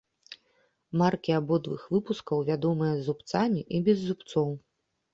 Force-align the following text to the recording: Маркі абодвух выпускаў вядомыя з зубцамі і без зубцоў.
Маркі 1.01 1.35
абодвух 1.41 1.85
выпускаў 1.97 2.43
вядомыя 2.49 2.93
з 2.99 3.07
зубцамі 3.11 3.61
і 3.75 3.87
без 3.89 3.97
зубцоў. 4.11 4.49